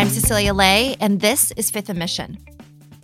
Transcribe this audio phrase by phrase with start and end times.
[0.00, 2.38] I'm Cecilia Lei, and this is Fifth & Mission.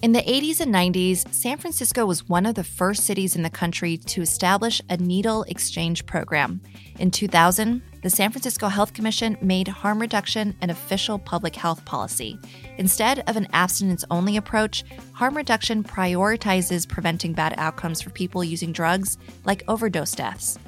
[0.01, 3.51] In the 80s and 90s, San Francisco was one of the first cities in the
[3.51, 6.63] country to establish a needle exchange program.
[6.99, 12.39] In 2000, the San Francisco Health Commission made harm reduction an official public health policy.
[12.79, 14.83] Instead of an abstinence only approach,
[15.13, 20.59] harm reduction prioritizes preventing bad outcomes for people using drugs, like overdose deaths.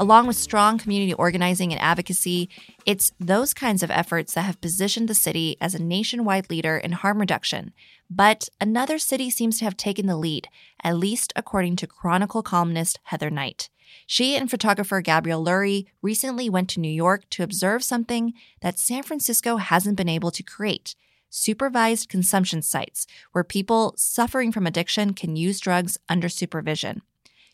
[0.00, 2.48] Along with strong community organizing and advocacy,
[2.86, 6.92] it's those kinds of efforts that have positioned the city as a nationwide leader in
[6.92, 7.72] harm reduction.
[8.08, 10.46] But another city seems to have taken the lead,
[10.84, 13.70] at least according to Chronicle columnist Heather Knight.
[14.06, 19.02] She and photographer Gabrielle Lurie recently went to New York to observe something that San
[19.02, 20.94] Francisco hasn't been able to create
[21.28, 27.02] supervised consumption sites where people suffering from addiction can use drugs under supervision.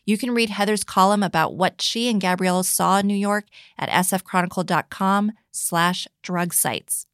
[0.05, 3.45] You can read Heather's column about what she and Gabrielle saw in New York
[3.77, 7.07] at sfchronicle.com slash drug sites.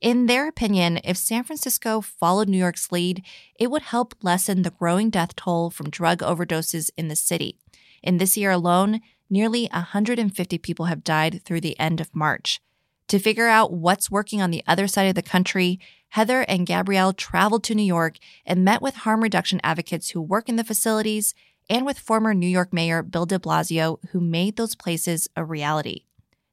[0.00, 3.24] In their opinion, if San Francisco followed New York's lead,
[3.58, 7.56] it would help lessen the growing death toll from drug overdoses in the city.
[8.02, 12.60] In this year alone, nearly 150 people have died through the end of March.
[13.08, 17.12] To figure out what's working on the other side of the country, Heather and Gabrielle
[17.12, 21.34] traveled to New York and met with harm reduction advocates who work in the facilities
[21.68, 26.04] and with former New York Mayor Bill de Blasio, who made those places a reality.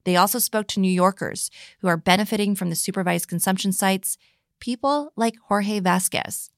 [0.06, 4.18] They also spoke to New Yorkers who are benefiting from the supervised consumption sites,
[4.60, 6.50] people like Jorge Vasquez.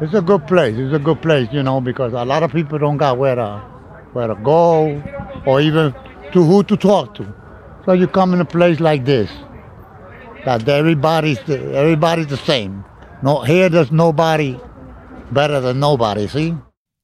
[0.00, 0.74] It's a good place.
[0.76, 3.58] It's a good place, you know, because a lot of people don't got where to,
[4.12, 5.02] where to go
[5.46, 5.94] or even
[6.32, 7.34] to who to talk to.
[7.86, 9.30] So you come in a place like this,
[10.44, 12.84] that everybody's the, everybody's the same.
[13.22, 14.58] No, here there's nobody
[15.30, 16.54] better than nobody, see?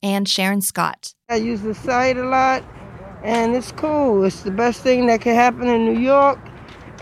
[0.07, 1.13] And Sharon Scott.
[1.29, 2.63] I use the site a lot,
[3.25, 4.23] and it's cool.
[4.23, 6.39] It's the best thing that could happen in New York,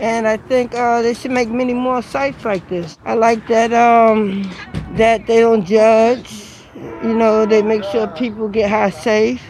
[0.01, 2.97] and I think uh, they should make many more sites like this.
[3.05, 4.51] I like that um,
[4.93, 6.33] that they don't judge.
[7.03, 9.43] You know, they make sure people get high safe.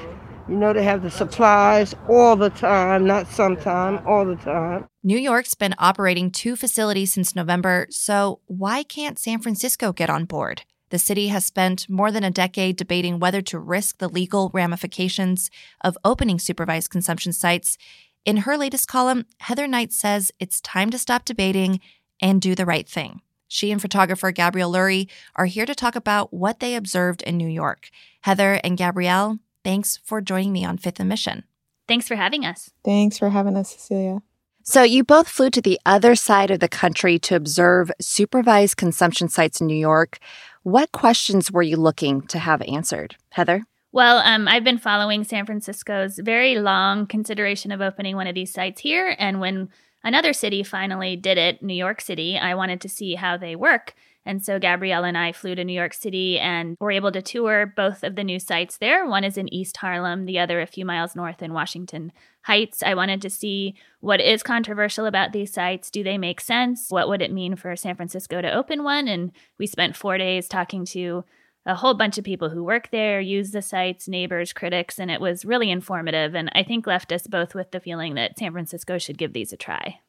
[0.50, 4.86] You know, they have the supplies all the time, not sometime, all the time.
[5.02, 10.26] New York's been operating two facilities since November, so why can't San Francisco get on
[10.26, 10.64] board?
[10.90, 15.50] The city has spent more than a decade debating whether to risk the legal ramifications
[15.82, 17.78] of opening supervised consumption sites.
[18.24, 21.80] In her latest column, Heather Knight says it's time to stop debating
[22.22, 23.22] and do the right thing.
[23.48, 27.48] She and photographer Gabrielle Lurie are here to talk about what they observed in New
[27.48, 27.90] York.
[28.22, 31.44] Heather and Gabrielle, thanks for joining me on Fifth & Mission.
[31.88, 32.72] Thanks for having us.
[32.84, 34.22] Thanks for having us, Cecilia.
[34.64, 39.30] So, you both flew to the other side of the country to observe supervised consumption
[39.30, 40.18] sites in New York.
[40.66, 43.16] What questions were you looking to have answered?
[43.30, 43.66] Heather?
[43.92, 48.52] Well, um, I've been following San Francisco's very long consideration of opening one of these
[48.52, 49.16] sites here.
[49.20, 49.70] And when
[50.04, 53.94] another city finally did it, New York City, I wanted to see how they work.
[54.26, 57.72] And so Gabrielle and I flew to New York City and were able to tour
[57.76, 59.08] both of the new sites there.
[59.08, 62.82] One is in East Harlem, the other a few miles north in Washington Heights.
[62.82, 65.92] I wanted to see what is controversial about these sites.
[65.92, 66.88] Do they make sense?
[66.90, 69.08] What would it mean for San Francisco to open one?
[69.08, 71.24] And we spent four days talking to
[71.68, 75.20] a whole bunch of people who work there, use the sites, neighbors, critics, and it
[75.20, 76.36] was really informative.
[76.36, 79.52] And I think left us both with the feeling that San Francisco should give these
[79.52, 80.00] a try.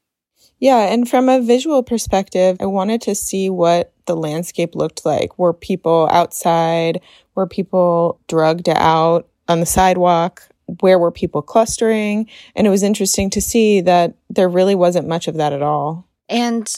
[0.59, 5.39] Yeah, and from a visual perspective, I wanted to see what the landscape looked like.
[5.39, 7.01] Were people outside?
[7.35, 10.43] Were people drugged out on the sidewalk?
[10.81, 12.29] Where were people clustering?
[12.55, 16.09] And it was interesting to see that there really wasn't much of that at all.
[16.29, 16.73] And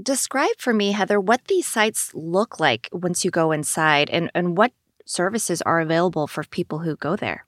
[0.00, 4.56] describe for me, Heather, what these sites look like once you go inside and, and
[4.56, 4.72] what
[5.06, 7.44] services are available for people who go there.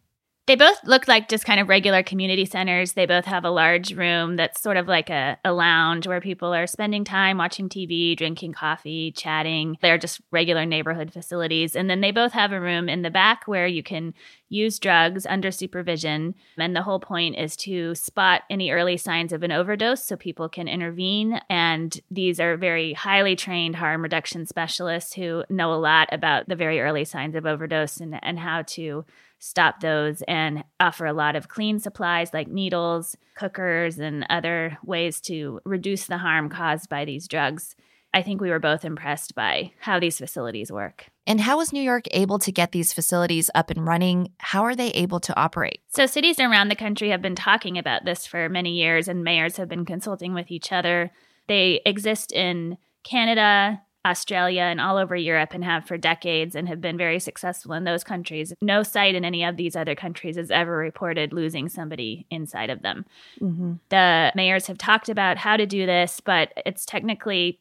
[0.47, 2.93] They both look like just kind of regular community centers.
[2.93, 6.53] They both have a large room that's sort of like a, a lounge where people
[6.53, 9.79] are spending time watching TV, drinking coffee, chatting.
[9.81, 11.75] They're just regular neighborhood facilities.
[11.75, 14.13] And then they both have a room in the back where you can
[14.51, 16.35] use drugs under supervision.
[16.59, 20.51] And the whole point is to spot any early signs of an overdose so people
[20.51, 21.41] can intervene.
[21.49, 26.57] And these are very highly trained harm reduction specialists who know a lot about the
[26.57, 29.07] very early signs of overdose and, and how to
[29.39, 35.21] stop those and offer a lot of clean supplies like needles, cookers, and other ways
[35.23, 37.77] to reduce the harm caused by these drugs.
[38.15, 41.07] I think we were both impressed by how these facilities work.
[41.27, 44.31] And how was New York able to get these facilities up and running?
[44.39, 45.81] How are they able to operate?
[45.89, 49.57] So, cities around the country have been talking about this for many years, and mayors
[49.57, 51.11] have been consulting with each other.
[51.49, 56.81] They exist in Canada, Australia and all over Europe and have for decades and have
[56.81, 58.53] been very successful in those countries.
[58.61, 62.83] No site in any of these other countries has ever reported losing somebody inside of
[62.83, 63.07] them.
[63.41, 63.75] Mm-hmm.
[63.89, 67.59] The mayors have talked about how to do this, but it's technically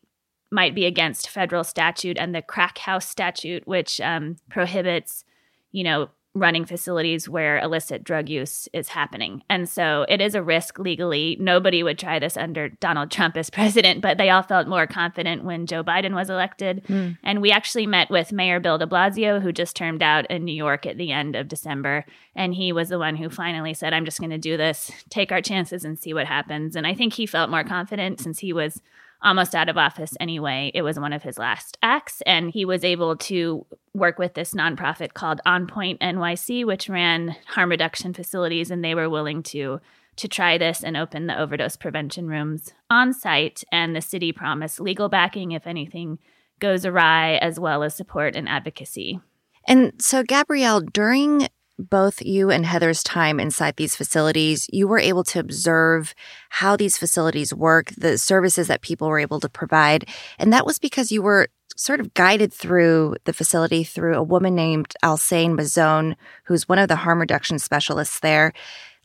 [0.51, 5.25] might be against federal statute and the crack house statute, which um, prohibits,
[5.71, 9.43] you know, running facilities where illicit drug use is happening.
[9.49, 11.37] And so it is a risk legally.
[11.39, 15.43] Nobody would try this under Donald Trump as president, but they all felt more confident
[15.43, 16.83] when Joe Biden was elected.
[16.87, 17.17] Mm.
[17.23, 20.55] And we actually met with Mayor Bill de Blasio, who just termed out in New
[20.55, 22.05] York at the end of December.
[22.35, 25.31] And he was the one who finally said, I'm just going to do this, take
[25.31, 26.75] our chances and see what happens.
[26.75, 28.81] And I think he felt more confident since he was
[29.23, 30.71] almost out of office anyway.
[30.73, 34.53] It was one of his last acts, and he was able to work with this
[34.53, 39.79] nonprofit called On Point NYC, which ran harm reduction facilities, and they were willing to
[40.15, 43.63] to try this and open the overdose prevention rooms on site.
[43.71, 46.19] And the city promised legal backing if anything
[46.59, 49.19] goes awry, as well as support and advocacy.
[49.67, 51.47] And so, Gabrielle, during
[51.79, 56.13] both you and Heather's time inside these facilities, you were able to observe
[56.49, 60.07] how these facilities work, the services that people were able to provide.
[60.37, 64.55] And that was because you were sort of guided through the facility through a woman
[64.55, 66.15] named Alsane Mazone,
[66.45, 68.53] who's one of the harm reduction specialists there.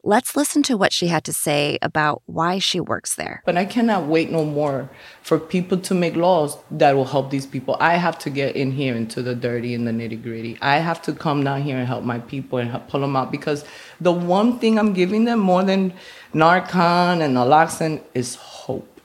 [0.05, 3.43] Let's listen to what she had to say about why she works there.
[3.45, 4.89] But I cannot wait no more
[5.23, 7.77] for people to make laws that will help these people.
[7.81, 10.57] I have to get in here into the dirty and the nitty gritty.
[10.63, 13.33] I have to come down here and help my people and help pull them out
[13.33, 13.65] because
[14.01, 15.93] the one thing I'm giving them more than
[16.33, 19.01] Narcan and naloxone is hope.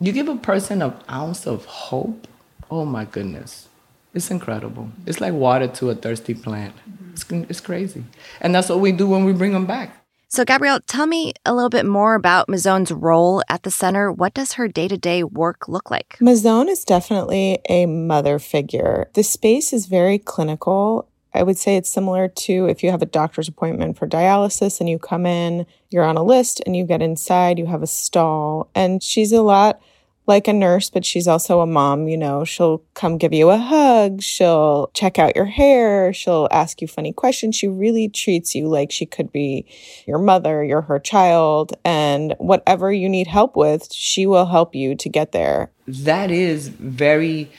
[0.00, 2.26] You give a person an ounce of hope,
[2.70, 3.68] oh my goodness.
[4.12, 4.90] It's incredible.
[5.06, 6.74] It's like water to a thirsty plant.
[7.12, 8.04] It's, it's crazy.
[8.40, 9.96] And that's what we do when we bring them back.
[10.32, 14.12] So, Gabrielle, tell me a little bit more about Mazone's role at the center.
[14.12, 16.18] What does her day to day work look like?
[16.20, 19.10] Mazone is definitely a mother figure.
[19.14, 21.08] The space is very clinical.
[21.34, 24.88] I would say it's similar to if you have a doctor's appointment for dialysis and
[24.88, 28.68] you come in, you're on a list and you get inside, you have a stall.
[28.74, 29.80] And she's a lot
[30.26, 32.08] like a nurse, but she's also a mom.
[32.08, 34.22] You know, she'll come give you a hug.
[34.22, 36.12] She'll check out your hair.
[36.12, 37.56] She'll ask you funny questions.
[37.56, 39.66] She really treats you like she could be
[40.06, 41.72] your mother, you're her child.
[41.84, 45.70] And whatever you need help with, she will help you to get there.
[45.86, 47.50] That is very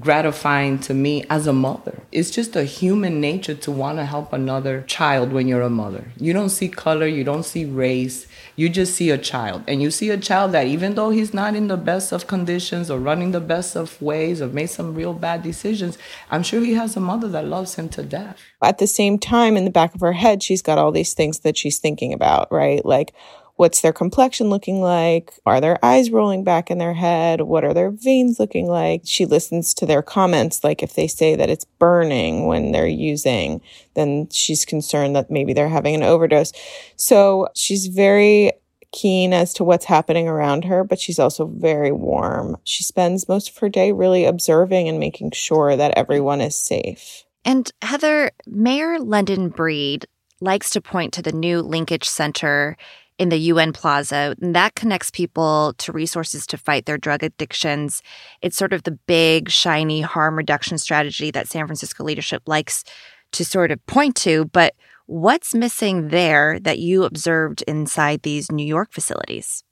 [0.00, 2.02] gratifying to me as a mother.
[2.10, 6.12] It's just a human nature to want to help another child when you're a mother.
[6.16, 8.26] You don't see color, you don't see race,
[8.56, 9.64] you just see a child.
[9.66, 12.90] And you see a child that even though he's not in the best of conditions
[12.90, 15.98] or running the best of ways or made some real bad decisions,
[16.30, 18.38] I'm sure he has a mother that loves him to death.
[18.62, 21.40] At the same time, in the back of her head, she's got all these things
[21.40, 22.84] that she's thinking about, right?
[22.84, 23.12] Like,
[23.56, 25.32] What's their complexion looking like?
[25.46, 27.42] Are their eyes rolling back in their head?
[27.42, 29.02] What are their veins looking like?
[29.04, 30.64] She listens to their comments.
[30.64, 33.60] Like if they say that it's burning when they're using,
[33.94, 36.52] then she's concerned that maybe they're having an overdose.
[36.96, 38.52] So she's very
[38.90, 42.56] keen as to what's happening around her, but she's also very warm.
[42.64, 47.24] She spends most of her day really observing and making sure that everyone is safe.
[47.44, 50.06] And Heather, Mayor London Breed
[50.40, 52.76] likes to point to the new linkage center
[53.18, 54.34] in the UN Plaza.
[54.40, 58.02] And that connects people to resources to fight their drug addictions.
[58.42, 62.84] It's sort of the big, shiny harm reduction strategy that San Francisco leadership likes
[63.32, 64.46] to sort of point to.
[64.46, 64.74] But
[65.06, 69.62] what's missing there that you observed inside these New York facilities?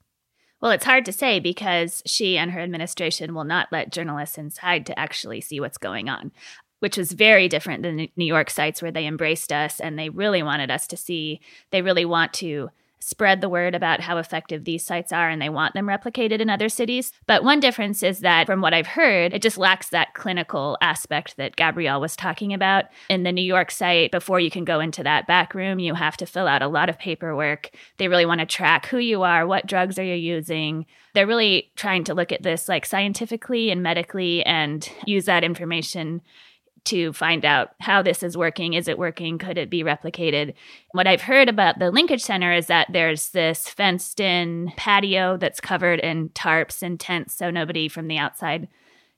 [0.61, 4.85] Well, it's hard to say because she and her administration will not let journalists inside
[4.85, 6.31] to actually see what's going on
[6.83, 10.09] which was very different than the New York sites where they embraced us and they
[10.09, 11.39] really wanted us to see.
[11.71, 12.71] They really want to
[13.03, 16.49] spread the word about how effective these sites are and they want them replicated in
[16.49, 17.11] other cities.
[17.27, 21.37] But one difference is that, from what I've heard, it just lacks that clinical aspect
[21.37, 22.85] that Gabrielle was talking about.
[23.09, 26.17] In the New York site, before you can go into that back room, you have
[26.17, 27.71] to fill out a lot of paperwork.
[27.97, 30.85] They really want to track who you are, what drugs are you using.
[31.13, 36.21] They're really trying to look at this like scientifically and medically and use that information
[36.85, 38.73] to find out how this is working.
[38.73, 39.37] Is it working?
[39.37, 40.53] Could it be replicated?
[40.91, 45.61] What I've heard about the Linkage Center is that there's this fenced in patio that's
[45.61, 48.67] covered in tarps and tents so nobody from the outside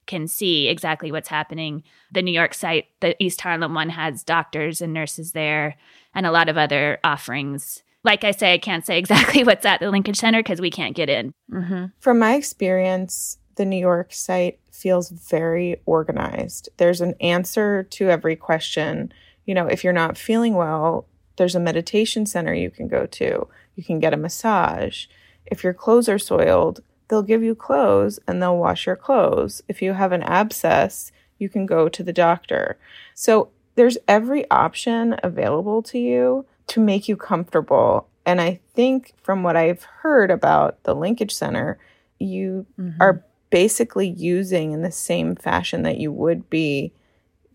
[0.06, 1.84] can see exactly what's happening.
[2.12, 5.76] The New York site, the East Harlem one, has doctors and nurses there
[6.14, 7.84] and a lot of other offerings.
[8.04, 10.96] Like I say, I can't say exactly what's at the Linkage Center because we can't
[10.96, 11.34] get in.
[11.52, 11.86] Mm-hmm.
[12.00, 16.70] From my experience, the New York site feels very organized.
[16.78, 19.14] There's an answer to every question.
[19.46, 23.48] You know, if you're not feeling well, there's a meditation center you can go to.
[23.76, 25.06] You can get a massage.
[25.46, 29.62] If your clothes are soiled, they'll give you clothes and they'll wash your clothes.
[29.68, 32.78] If you have an abscess, you can go to the doctor.
[33.14, 38.08] So there's every option available to you to make you comfortable.
[38.26, 41.78] And I think from what I've heard about the Linkage Center,
[42.20, 43.02] you mm-hmm.
[43.02, 46.94] are basically using in the same fashion that you would be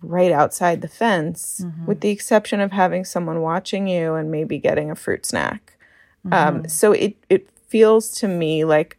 [0.02, 1.86] right outside the fence, mm-hmm.
[1.86, 5.76] with the exception of having someone watching you and maybe getting a fruit snack.
[6.24, 6.56] Um, mm-hmm.
[6.56, 8.98] Um, so it, it feels to me like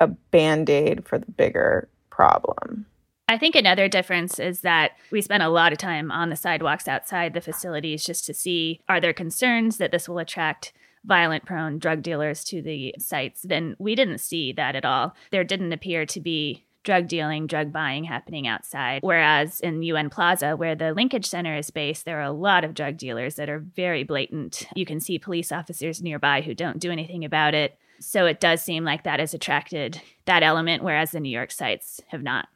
[0.00, 2.86] a band aid for the bigger problem.
[3.28, 6.86] I think another difference is that we spent a lot of time on the sidewalks
[6.86, 10.72] outside the facilities just to see are there concerns that this will attract
[11.06, 13.42] violent prone drug dealers to the sites.
[13.42, 15.14] Then we didn't see that at all.
[15.30, 19.02] There didn't appear to be drug dealing, drug buying happening outside.
[19.02, 22.74] Whereas in UN Plaza, where the linkage center is based, there are a lot of
[22.74, 24.66] drug dealers that are very blatant.
[24.74, 27.76] You can see police officers nearby who don't do anything about it.
[28.00, 32.00] So it does seem like that has attracted that element, whereas the New York sites
[32.08, 32.48] have not.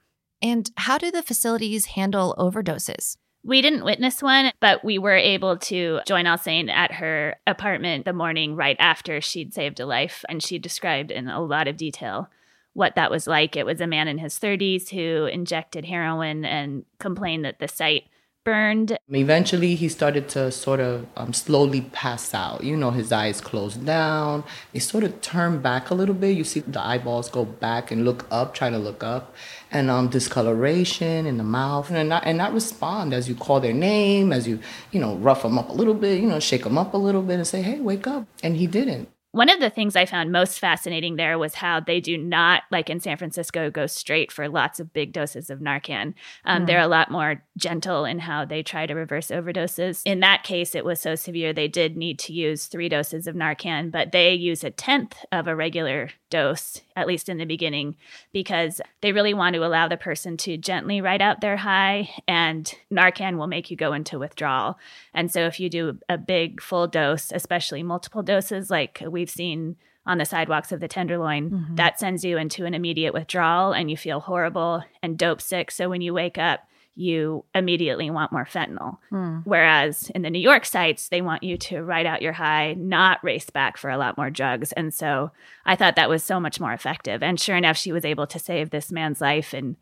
[0.42, 3.16] And how do the facilities handle overdoses?
[3.42, 8.04] We didn't witness one, but we were able to join Al Alsain at her apartment
[8.04, 10.25] the morning right after she'd saved a life.
[10.28, 12.28] And she described in a lot of detail
[12.75, 13.56] what that was like.
[13.56, 18.04] It was a man in his 30s who injected heroin and complained that the site
[18.44, 18.97] burned.
[19.09, 22.64] Eventually, he started to sort of um, slowly pass out.
[22.64, 24.44] You know, his eyes closed down.
[24.73, 26.37] They sort of turned back a little bit.
[26.37, 29.35] You see the eyeballs go back and look up, trying to look up,
[29.70, 33.75] and um, discoloration in the mouth, and not and not respond as you call their
[33.75, 34.61] name, as you
[34.92, 37.23] you know rough them up a little bit, you know, shake them up a little
[37.23, 39.09] bit, and say, "Hey, wake up!" And he didn't.
[39.32, 42.90] One of the things I found most fascinating there was how they do not, like
[42.90, 46.14] in San Francisco, go straight for lots of big doses of Narcan.
[46.44, 46.66] Um, mm.
[46.66, 50.02] They're a lot more gentle in how they try to reverse overdoses.
[50.04, 53.37] In that case, it was so severe they did need to use three doses of
[53.37, 57.96] Narcan, but they use a tenth of a regular dose, at least in the beginning,
[58.32, 62.72] because they really want to allow the person to gently ride out their high, and
[62.90, 64.78] Narcan will make you go into withdrawal.
[65.12, 69.76] And so, if you do a big full dose, especially multiple doses, like we've seen
[70.06, 71.74] on the sidewalks of the Tenderloin, mm-hmm.
[71.74, 75.70] that sends you into an immediate withdrawal and you feel horrible and dope sick.
[75.70, 78.98] So, when you wake up, you immediately want more fentanyl.
[79.12, 79.42] Mm.
[79.44, 83.22] Whereas in the New York sites, they want you to ride out your high, not
[83.22, 84.72] race back for a lot more drugs.
[84.72, 85.30] And so
[85.64, 87.22] I thought that was so much more effective.
[87.22, 89.76] And sure enough, she was able to save this man's life and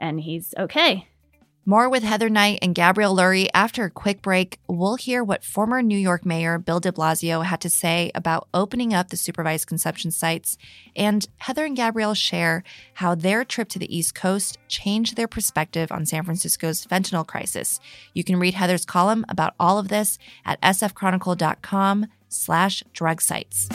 [0.00, 1.08] and he's okay.
[1.66, 4.58] More with Heather Knight and Gabrielle Lurie after a quick break.
[4.68, 8.92] We'll hear what former New York Mayor Bill de Blasio had to say about opening
[8.92, 10.58] up the supervised consumption sites.
[10.94, 15.90] And Heather and Gabrielle share how their trip to the East Coast changed their perspective
[15.90, 17.80] on San Francisco's fentanyl crisis.
[18.12, 23.70] You can read Heather's column about all of this at sfchronicle.com slash drug sites.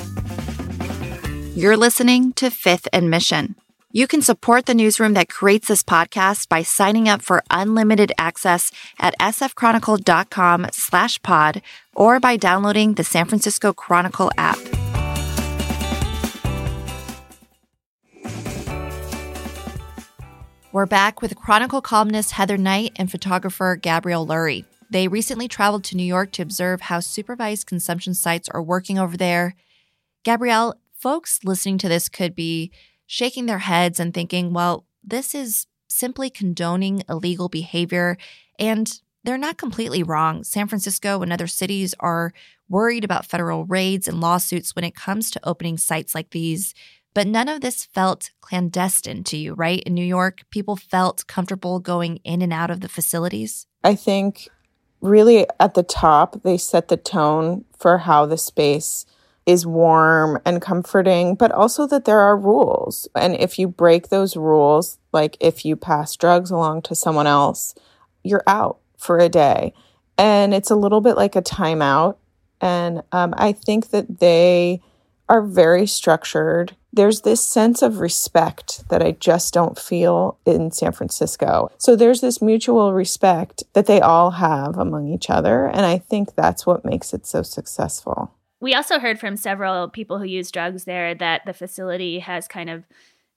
[1.55, 3.55] You're listening to Fifth and Mission.
[3.91, 8.71] You can support the newsroom that creates this podcast by signing up for unlimited access
[8.99, 11.63] at sfchronicle.com slash pod
[11.95, 14.59] or by downloading the San Francisco Chronicle app.
[20.71, 24.65] We're back with Chronicle columnist Heather Knight and photographer Gabrielle Lurie.
[24.91, 29.17] They recently traveled to New York to observe how supervised consumption sites are working over
[29.17, 29.55] there.
[30.23, 32.71] Gabrielle, folks listening to this could be
[33.11, 38.15] shaking their heads and thinking, well, this is simply condoning illegal behavior.
[38.59, 40.43] And they're not completely wrong.
[40.43, 42.33] San Francisco and other cities are
[42.69, 46.75] worried about federal raids and lawsuits when it comes to opening sites like these.
[47.15, 49.81] But none of this felt clandestine to you, right?
[49.81, 53.65] In New York, people felt comfortable going in and out of the facilities.
[53.83, 54.49] I think
[55.01, 59.07] really at the top, they set the tone for how the space
[59.49, 63.07] is warm and comforting, but also that there are rules.
[63.15, 67.73] And if you break those rules, like if you pass drugs along to someone else,
[68.23, 69.73] you're out for a day.
[70.19, 72.17] And it's a little bit like a timeout.
[72.61, 74.81] And um, I think that they
[75.27, 76.75] are very structured.
[76.93, 81.71] There's this sense of respect that I just don't feel in San Francisco.
[81.79, 85.65] So there's this mutual respect that they all have among each other.
[85.65, 88.31] And I think that's what makes it so successful.
[88.61, 92.69] We also heard from several people who use drugs there that the facility has kind
[92.69, 92.85] of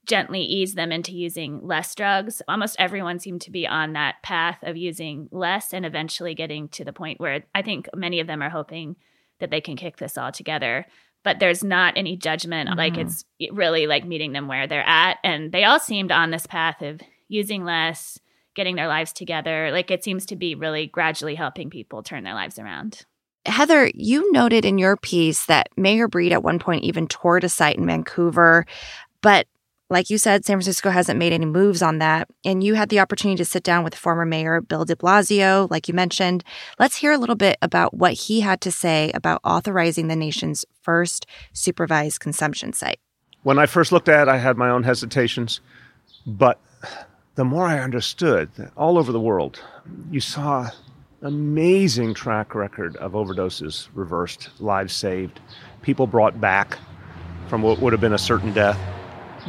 [0.04, 2.42] gently eased them into using less drugs.
[2.48, 6.84] Almost everyone seemed to be on that path of using less and eventually getting to
[6.84, 8.96] the point where I think many of them are hoping
[9.38, 10.86] that they can kick this all together.
[11.24, 12.68] But there's not any judgment.
[12.68, 12.78] Mm-hmm.
[12.78, 15.18] Like it's really like meeting them where they're at.
[15.22, 18.18] And they all seemed on this path of using less,
[18.56, 19.70] getting their lives together.
[19.70, 23.06] Like it seems to be really gradually helping people turn their lives around.
[23.46, 27.48] Heather, you noted in your piece that Mayor Breed at one point even toured a
[27.48, 28.66] site in Vancouver,
[29.20, 29.46] but
[29.92, 32.26] like you said, San Francisco hasn't made any moves on that.
[32.46, 35.86] And you had the opportunity to sit down with former Mayor Bill de Blasio, like
[35.86, 36.42] you mentioned.
[36.78, 40.64] Let's hear a little bit about what he had to say about authorizing the nation's
[40.80, 43.00] first supervised consumption site.
[43.42, 45.60] When I first looked at it, I had my own hesitations.
[46.26, 46.58] But
[47.34, 49.60] the more I understood, all over the world,
[50.10, 50.70] you saw
[51.22, 55.40] amazing track record of overdoses reversed, lives saved,
[55.80, 56.78] people brought back
[57.48, 58.78] from what would have been a certain death,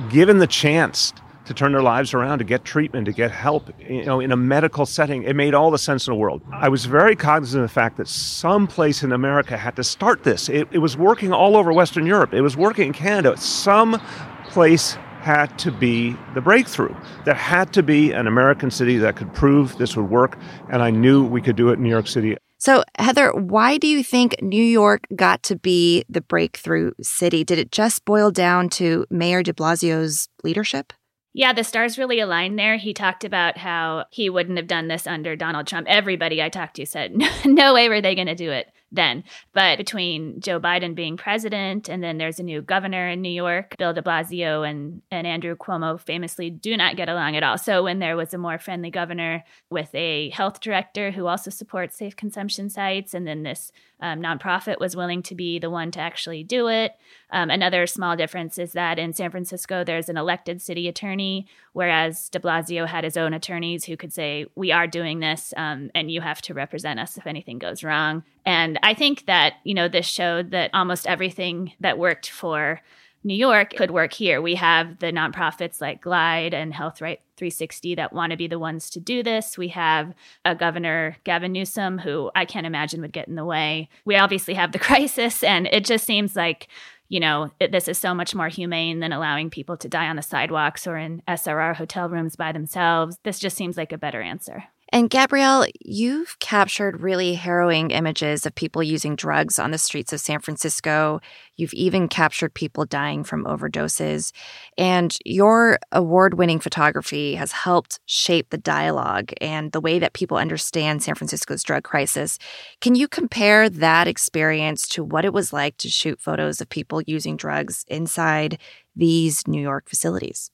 [0.10, 1.14] given the chance
[1.46, 4.38] to turn their lives around, to get treatment, to get help, you know, in a
[4.38, 5.24] medical setting.
[5.24, 6.42] It made all the sense in the world.
[6.54, 10.24] I was very cognizant of the fact that some place in America had to start
[10.24, 10.48] this.
[10.48, 12.34] It, it was working all over Western Europe.
[12.34, 13.36] It was working in Canada.
[13.36, 14.02] Some
[14.46, 16.94] place had to be the breakthrough.
[17.24, 20.38] There had to be an American city that could prove this would work,
[20.70, 22.36] and I knew we could do it in New York City.
[22.58, 27.46] So, Heather, why do you think New York got to be the breakthrough city?
[27.46, 30.92] Did it just boil down to Mayor de Blasio's leadership?
[31.34, 32.76] Yeah, the stars really aligned there.
[32.76, 35.88] He talked about how he wouldn't have done this under Donald Trump.
[35.90, 37.16] Everybody I talked to said,
[37.46, 39.24] no way were they going to do it then.
[39.54, 43.76] But between Joe Biden being president and then there's a new governor in New York,
[43.78, 47.58] Bill de Blasio and, and Andrew Cuomo famously do not get along at all.
[47.58, 51.98] So when there was a more friendly governor with a health director who also supports
[51.98, 56.00] safe consumption sites, and then this um, nonprofit was willing to be the one to
[56.00, 56.94] actually do it.
[57.34, 62.30] Um, another small difference is that in San Francisco, there's an elected city attorney, whereas
[62.30, 66.12] de Blasio had his own attorneys who could say, We are doing this, um, and
[66.12, 68.24] you have to represent us if anything goes wrong.
[68.46, 72.82] And I think that, you know, this showed that almost everything that worked for
[73.24, 74.42] New York could work here.
[74.42, 78.60] We have the nonprofits like Glide and Health Right 360 that want to be the
[78.60, 79.58] ones to do this.
[79.58, 80.14] We have
[80.46, 83.90] a governor, Gavin Newsom, who I can't imagine would get in the way.
[84.06, 86.68] We obviously have the crisis, and it just seems like
[87.14, 90.16] you know, it, this is so much more humane than allowing people to die on
[90.16, 93.20] the sidewalks or in SRO hotel rooms by themselves.
[93.22, 94.64] This just seems like a better answer.
[94.94, 100.20] And Gabrielle, you've captured really harrowing images of people using drugs on the streets of
[100.20, 101.20] San Francisco.
[101.58, 104.32] You've even captured people dying from overdoses.
[104.78, 110.38] And your award winning photography has helped shape the dialogue and the way that people
[110.38, 112.38] understand San Francisco's drug crisis.
[112.80, 117.02] Can you compare that experience to what it was like to shoot photos of people
[117.08, 118.60] using drugs inside
[118.96, 120.52] these New York facilities?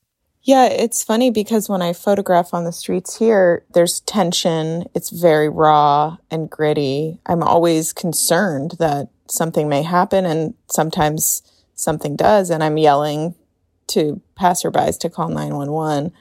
[0.49, 4.89] Yeah, it's funny because when I photograph on the streets here, there's tension.
[4.95, 7.19] It's very raw and gritty.
[7.27, 11.43] I'm always concerned that something may happen and sometimes
[11.75, 13.35] something does and I'm yelling
[13.89, 16.13] to passerbys to call 911.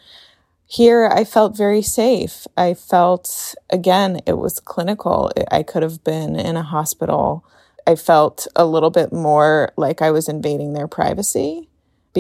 [0.67, 2.47] Here, I felt very safe.
[2.55, 5.33] I felt, again, it was clinical.
[5.51, 7.47] I could have been in a hospital.
[7.87, 11.68] I felt a little bit more like I was invading their privacy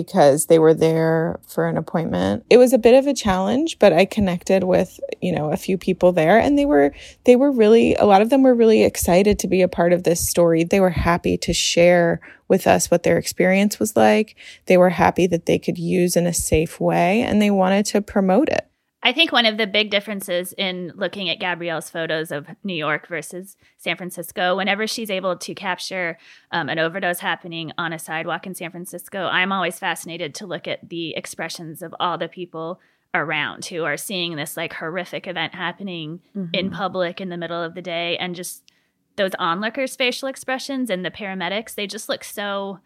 [0.03, 2.45] because they were there for an appointment.
[2.49, 5.77] It was a bit of a challenge, but I connected with, you know, a few
[5.77, 9.41] people there and they were they were really a lot of them were really excited
[9.41, 10.63] to be a part of this story.
[10.63, 14.37] They were happy to share with us what their experience was like.
[14.67, 18.01] They were happy that they could use in a safe way and they wanted to
[18.01, 18.68] promote it.
[19.09, 23.09] I think one of the big differences in looking at Gabrielle's photos of New York
[23.09, 26.19] versus San Francisco, whenever she's able to capture
[26.53, 30.69] um, an overdose happening on a sidewalk in San Francisco, I'm always fascinated to look
[30.69, 32.83] at the expressions of all the people
[33.15, 36.55] around who are seeing this like horrific event happening mm-hmm.
[36.55, 38.63] in public in the middle of the day and just
[39.17, 42.81] those onlookers' facial expressions and the paramedics, they just look so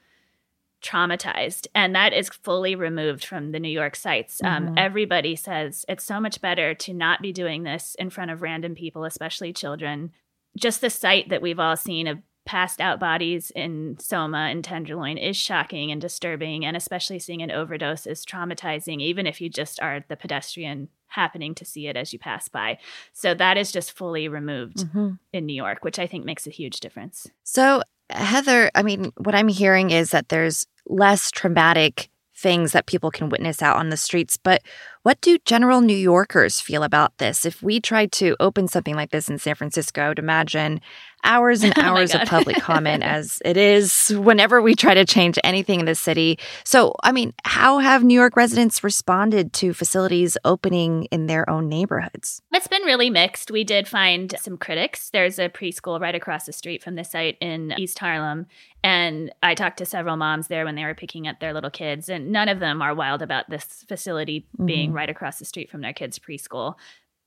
[0.83, 4.69] traumatized and that is fully removed from the new york sites um, mm-hmm.
[4.69, 8.43] um, everybody says it's so much better to not be doing this in front of
[8.43, 10.11] random people especially children
[10.57, 15.17] just the sight that we've all seen of passed out bodies in soma and tenderloin
[15.17, 19.81] is shocking and disturbing and especially seeing an overdose is traumatizing even if you just
[19.81, 22.77] are the pedestrian happening to see it as you pass by
[23.13, 25.11] so that is just fully removed mm-hmm.
[25.33, 27.81] in new york which i think makes a huge difference so
[28.13, 33.29] Heather, I mean, what I'm hearing is that there's less traumatic things that people can
[33.29, 34.37] witness out on the streets.
[34.37, 34.63] But
[35.03, 37.45] what do general New Yorkers feel about this?
[37.45, 40.81] If we tried to open something like this in San Francisco, I would imagine
[41.25, 45.05] hours and oh hours oh of public comment as it is whenever we try to
[45.05, 46.39] change anything in the city.
[46.65, 51.69] So, I mean, how have New York residents responded to facilities opening in their own
[51.69, 52.43] neighborhoods?
[52.53, 53.51] It's been really mixed.
[53.51, 55.11] We did find some critics.
[55.11, 58.47] There's a preschool right across the street from the site in East Harlem.
[58.85, 62.09] And I talked to several moms there when they were picking up their little kids,
[62.09, 64.67] and none of them are wild about this facility mm-hmm.
[64.67, 64.99] being Mm-hmm.
[64.99, 66.75] right across the street from their kids' preschool.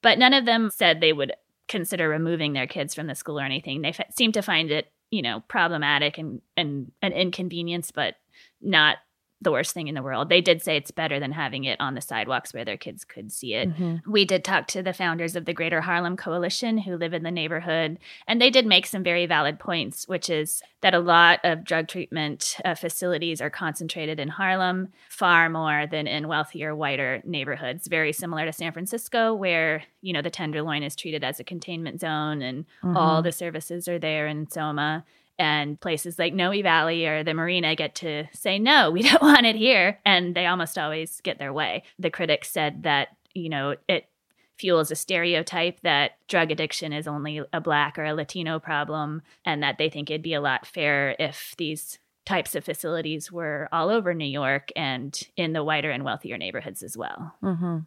[0.01, 1.33] But none of them said they would
[1.67, 3.81] consider removing their kids from the school or anything.
[3.81, 8.15] They f- seem to find it, you know, problematic and, and an inconvenience, but
[8.61, 8.97] not
[9.41, 10.29] the worst thing in the world.
[10.29, 13.31] They did say it's better than having it on the sidewalks where their kids could
[13.31, 13.69] see it.
[13.69, 14.11] Mm-hmm.
[14.11, 17.31] We did talk to the founders of the Greater Harlem Coalition who live in the
[17.31, 21.63] neighborhood, and they did make some very valid points, which is that a lot of
[21.63, 27.87] drug treatment uh, facilities are concentrated in Harlem far more than in wealthier, whiter neighborhoods,
[27.87, 31.99] very similar to San Francisco, where, you know, the Tenderloin is treated as a containment
[31.99, 32.95] zone and mm-hmm.
[32.95, 35.03] all the services are there in Soma
[35.37, 39.45] and places like Noe Valley or the Marina get to say, no, we don't want
[39.45, 39.99] it here.
[40.05, 41.83] And they almost always get their way.
[41.99, 44.09] The critics said that, you know, it
[44.57, 49.61] fuels a stereotype that drug addiction is only a black or a Latino problem, and
[49.61, 53.89] that they think it'd be a lot fairer if these types of facilities were all
[53.89, 57.35] over New York and in the whiter and wealthier neighborhoods as well.
[57.43, 57.79] Mm-hmm.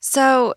[0.00, 0.54] So,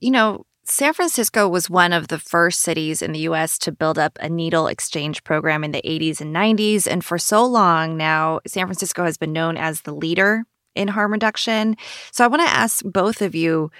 [0.00, 3.98] you know, San Francisco was one of the first cities in the US to build
[3.98, 6.86] up a needle exchange program in the 80s and 90s.
[6.86, 11.12] And for so long now, San Francisco has been known as the leader in harm
[11.12, 11.74] reduction.
[12.12, 13.70] So I want to ask both of you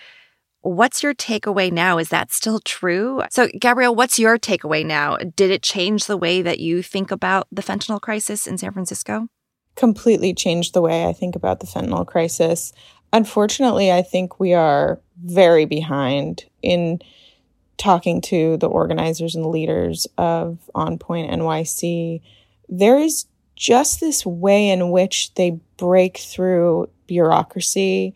[0.62, 1.98] what's your takeaway now?
[1.98, 3.22] Is that still true?
[3.30, 5.18] So, Gabrielle, what's your takeaway now?
[5.18, 9.28] Did it change the way that you think about the fentanyl crisis in San Francisco?
[9.76, 12.72] Completely changed the way I think about the fentanyl crisis.
[13.12, 17.00] Unfortunately, I think we are very behind in
[17.76, 22.20] talking to the organizers and leaders of On Point NYC.
[22.68, 23.26] There is
[23.56, 28.14] just this way in which they break through bureaucracy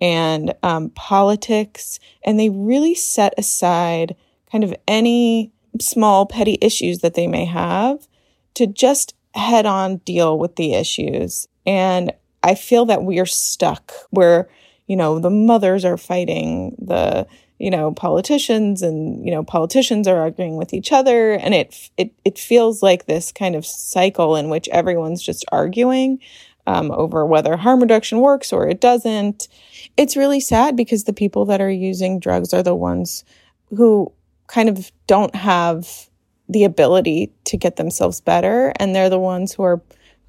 [0.00, 4.14] and um, politics, and they really set aside
[4.50, 8.06] kind of any small petty issues that they may have
[8.54, 11.48] to just head on deal with the issues.
[11.66, 12.12] And
[12.42, 14.48] I feel that we are stuck where,
[14.86, 17.26] you know, the mothers are fighting the,
[17.58, 21.32] you know, politicians and, you know, politicians are arguing with each other.
[21.32, 26.18] And it, it, it feels like this kind of cycle in which everyone's just arguing
[26.66, 29.48] um, over whether harm reduction works or it doesn't.
[29.96, 33.24] It's really sad because the people that are using drugs are the ones
[33.70, 34.12] who
[34.46, 36.08] kind of don't have
[36.48, 38.72] the ability to get themselves better.
[38.76, 39.82] And they're the ones who are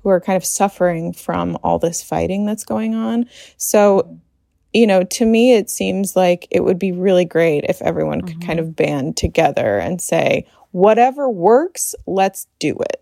[0.05, 3.25] who are kind of suffering from all this fighting that's going on.
[3.57, 4.19] So,
[4.75, 8.39] you know, to me, it seems like it would be really great if everyone mm-hmm.
[8.39, 13.01] could kind of band together and say, whatever works, let's do it.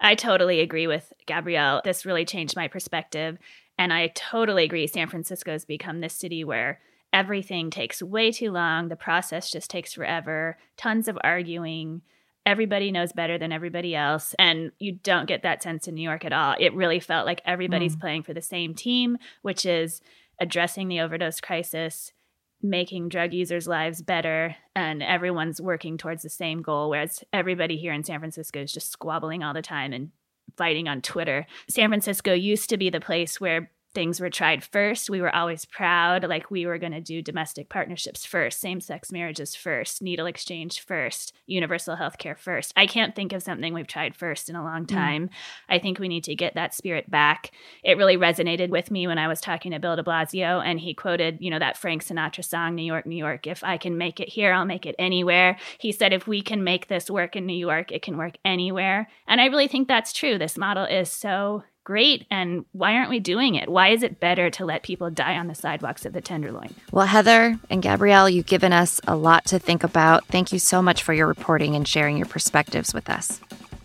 [0.00, 1.82] I totally agree with Gabrielle.
[1.84, 3.36] This really changed my perspective.
[3.78, 4.86] And I totally agree.
[4.86, 6.80] San Francisco has become this city where
[7.12, 8.88] everything takes way too long.
[8.88, 12.00] The process just takes forever, tons of arguing
[12.44, 16.24] everybody knows better than everybody else and you don't get that sense in New York
[16.24, 16.56] at all.
[16.58, 18.00] It really felt like everybody's mm.
[18.00, 20.00] playing for the same team, which is
[20.42, 22.12] addressing the overdose crisis,
[22.60, 27.92] making drug users' lives better, and everyone's working towards the same goal whereas everybody here
[27.92, 30.10] in San Francisco is just squabbling all the time and
[30.56, 31.46] fighting on Twitter.
[31.68, 35.10] San Francisco used to be the place where things were tried first.
[35.10, 39.12] We were always proud, like we were going to do domestic partnerships first, same sex
[39.12, 42.72] marriages first, needle exchange first, universal health care first.
[42.76, 44.88] I can't think of something we've tried first in a long mm.
[44.88, 45.28] time.
[45.28, 45.30] Mm.
[45.68, 47.50] I think we need to get that spirit back.
[47.82, 50.94] It really resonated with me when I was talking to Bill de Blasio, and he
[50.94, 53.46] quoted, you know, that Frank Sinatra song, New York, New York.
[53.46, 55.58] If I can make it here, I'll make it anywhere.
[55.78, 59.08] He said, if we can make this work in New York, it can work anywhere.
[59.26, 60.38] And I really think that's true.
[60.38, 63.68] This model is so great and why aren't we doing it?
[63.68, 66.74] Why is it better to let people die on the sidewalks of the tenderloin?
[66.90, 70.26] Well heather and gabrielle you've given us a lot to think about.
[70.26, 73.40] Thank you so much for your reporting and sharing your perspectives with us.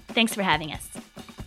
[0.10, 0.88] Thanks for having us.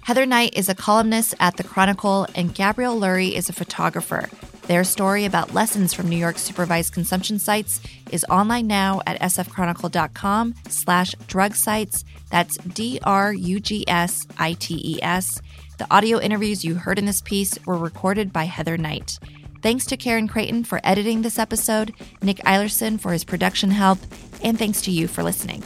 [0.03, 4.29] Heather knight is a columnist at the chronicle and gabrielle lurie is a photographer.
[4.63, 10.55] Their story about lessons from new york's supervised consumption sites is online now at sfchronicle.com
[10.69, 12.05] slash drug sites.
[12.31, 13.01] That's d-r-u-g-s-i-t-e-s
[15.81, 19.19] the audio interviews you heard in this piece were recorded by Heather Knight.
[19.63, 23.99] Thanks to Karen Creighton for editing this episode, Nick Eilerson for his production help,
[24.45, 25.63] and thanks to you for listening.